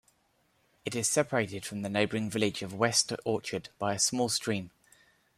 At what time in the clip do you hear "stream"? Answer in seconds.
4.29-4.71